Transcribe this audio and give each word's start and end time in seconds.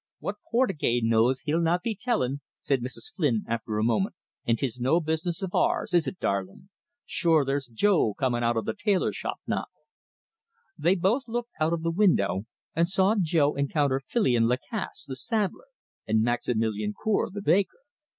"What 0.17 0.37
Portugais 0.49 1.01
knows, 1.03 1.41
he'll 1.41 1.61
not 1.61 1.83
be 1.83 1.93
tellin'," 1.93 2.41
said 2.63 2.81
Mrs. 2.81 3.13
Flynn, 3.15 3.45
after 3.47 3.77
a 3.77 3.83
moment. 3.83 4.15
"An' 4.47 4.55
'tis 4.55 4.79
no 4.79 4.99
business 4.99 5.43
of 5.43 5.53
ours, 5.53 5.93
is 5.93 6.07
it, 6.07 6.17
darlin'? 6.19 6.69
Shure, 7.05 7.45
there's 7.45 7.67
Jo 7.67 8.15
comin' 8.15 8.41
out 8.43 8.57
of 8.57 8.65
the 8.65 8.73
tailor 8.73 9.13
shop 9.13 9.41
now!" 9.45 9.65
They 10.75 10.95
both 10.95 11.27
looked 11.27 11.51
out 11.59 11.71
of 11.73 11.83
the 11.83 11.91
window, 11.91 12.47
and 12.75 12.87
saw 12.89 13.13
Jo 13.21 13.53
encounter 13.53 14.01
Filion 14.03 14.47
Lacasse 14.47 15.05
the 15.05 15.15
saddler, 15.15 15.67
and 16.07 16.23
Maximilian 16.23 16.95
Cour 16.99 17.29
the 17.31 17.43
baker. 17.43 17.81